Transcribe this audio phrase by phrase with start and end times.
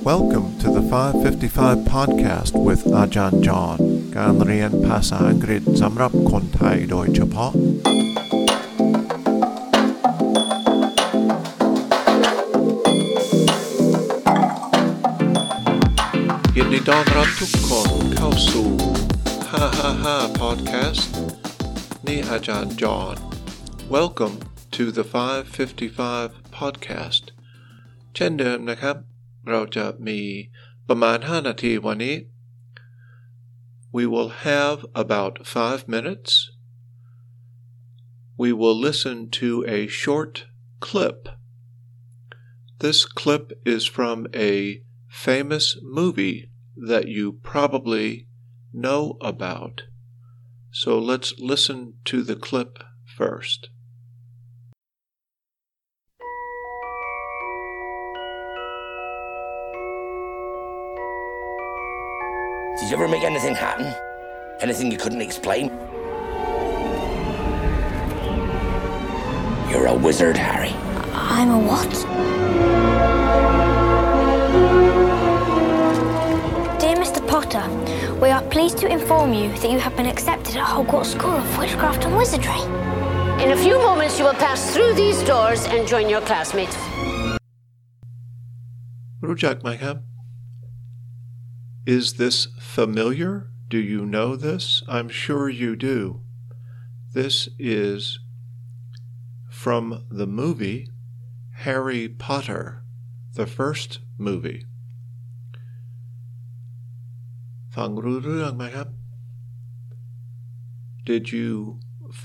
[0.00, 3.78] Welcome to the 555 podcast with อาจารย์จอห์น
[4.16, 7.52] การเรียนภาษาอังกฤษสำหรับคนไทยโดยเฉพาะ
[16.56, 18.70] ยินดีต้อนรับทุกคนเข้าสู่
[19.56, 21.02] 555 podcast
[22.06, 23.16] นี่อาจารย์จอห์น
[23.96, 24.36] Welcome
[24.76, 27.24] to the 555 podcast
[28.14, 29.09] เช่นเดิมนะครับ
[29.48, 30.20] เราจะมี
[30.88, 32.16] ประมาณ 5 นาทีวันนี้
[33.96, 36.50] We will have about 5 minutes.
[38.36, 40.34] We will listen to a short
[40.80, 41.28] clip.
[42.80, 48.26] This clip is from a famous movie that you probably
[48.72, 49.84] know about.
[50.70, 52.72] So let's listen to the clip
[53.04, 53.70] first.
[62.79, 63.93] Did you ever make anything happen?
[64.61, 65.67] Anything you couldn't explain?
[69.69, 70.73] You're a wizard, Harry.
[71.13, 71.89] I'm a what?
[76.79, 77.25] Dear Mr.
[77.27, 77.67] Potter,
[78.19, 81.57] we are pleased to inform you that you have been accepted at Hogwarts School of
[81.57, 82.61] Witchcraft and Wizardry.
[83.43, 86.75] In a few moments, you will pass through these doors and join your classmates.
[89.21, 90.03] Rujak Maghab.
[91.86, 93.50] Is this familiar?
[93.68, 94.82] Do you know this?
[94.88, 96.20] I'm sure you do.
[97.12, 98.18] This is
[99.48, 100.88] from the movie
[101.64, 102.82] Harry Potter,
[103.34, 104.64] the first movie.
[107.74, 108.88] ฟังรู้เรื่องไหมครับ
[111.08, 111.50] Did you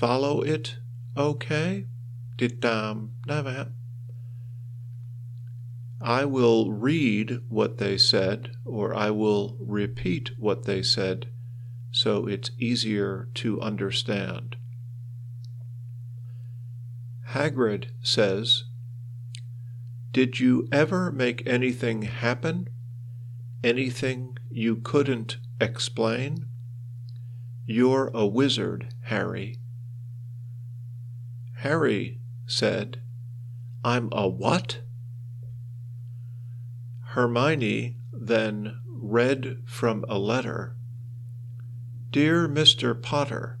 [0.00, 0.66] follow it
[1.26, 1.70] okay?
[2.42, 2.92] ติดตาม
[3.28, 3.68] ได้ไหมครับ
[5.99, 11.29] I will read what they said, or I will repeat what they said,
[11.91, 14.57] so it's easier to understand.
[17.29, 18.65] Hagrid says,
[20.11, 22.69] Did you ever make anything happen?
[23.63, 26.45] Anything you couldn't explain?
[27.65, 29.57] You're a wizard, Harry.
[31.57, 33.01] Harry said,
[33.83, 34.81] I'm a what?
[37.17, 40.77] Hermione then read from a letter
[42.11, 43.01] Dear Mr.
[43.01, 43.57] Potter,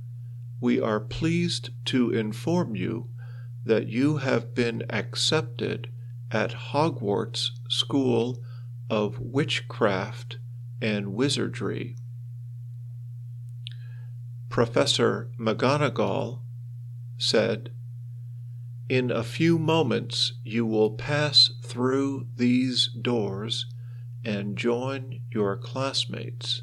[0.61, 3.09] we are pleased to inform you
[3.65, 5.89] that you have been accepted
[6.29, 8.43] at Hogwarts School
[8.91, 10.37] of Witchcraft
[10.79, 11.95] and Wizardry.
[14.49, 16.41] Professor McGonagall
[17.17, 17.71] said,
[18.89, 23.65] in a few moments, you will pass through these doors
[24.23, 26.61] and join your classmates.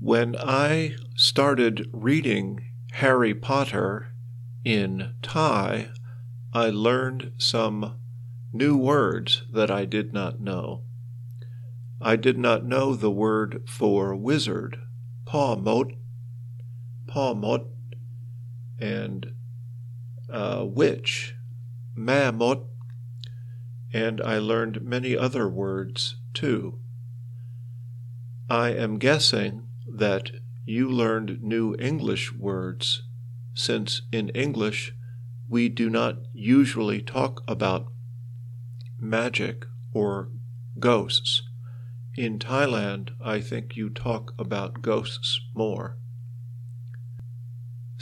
[0.00, 2.60] When I started reading
[2.94, 4.12] Harry Potter
[4.64, 5.88] in Thai,
[6.52, 7.96] I learned some
[8.52, 10.82] new words that I did not know.
[12.00, 14.80] I did not know the word for wizard,
[15.24, 15.96] Pawmot,
[17.06, 17.66] Pawmot,
[18.78, 19.32] and
[20.30, 21.34] uh, witch,
[21.94, 22.66] mammoth,
[23.92, 26.80] and I learned many other words too.
[28.50, 30.32] I am guessing that
[30.66, 33.02] you learned new English words,
[33.54, 34.94] since in English
[35.48, 37.92] we do not usually talk about
[38.98, 40.30] magic or
[40.78, 41.42] ghosts.
[42.16, 45.98] In Thailand, I think you talk about ghosts more.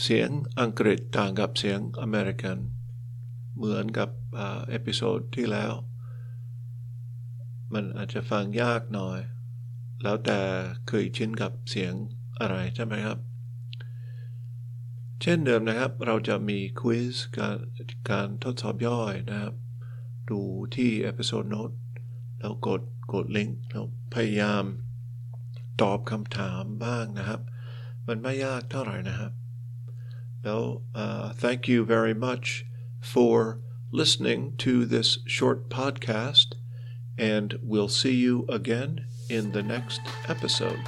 [0.01, 0.29] เสียง
[0.61, 2.57] อังกฤษต่างกับเสียงอเมริกัน
[3.57, 4.11] เหมือนกับ
[4.69, 5.73] เอพิโซดที่แล้ว
[7.73, 9.19] มันอาจจะฟังยากหน่อย
[10.03, 10.41] แล้วแต่
[10.89, 11.93] เคยชินกับเสียง
[12.41, 13.19] อะไรใช่ไหมครับ
[15.23, 17.57] เช่นเดิมนะครับ เราจะมีควิสการ
[18.11, 19.55] การทดสอบย่อยนะครับ
[20.31, 20.41] ดู
[20.75, 21.71] ที่เอพิโซดโน้ต
[22.39, 22.83] แล้วกด
[23.13, 23.85] กดลิงก์แล้ว
[24.15, 24.65] พยายาม
[25.83, 27.41] ตอบคำถามบ้างนะครับ
[28.07, 29.33] มันไม่ยากเท่าไหร่นะครับ
[30.45, 32.65] No, uh, thank you very much
[33.01, 33.61] for
[33.93, 36.55] listening to this short podcast,
[37.17, 40.81] and we'll see you again in the next episode.